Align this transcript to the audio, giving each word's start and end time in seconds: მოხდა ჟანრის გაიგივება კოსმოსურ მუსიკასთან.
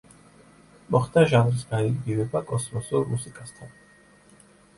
მოხდა 0.95 1.25
ჟანრის 1.33 1.65
გაიგივება 1.73 2.41
კოსმოსურ 2.53 3.07
მუსიკასთან. 3.13 3.79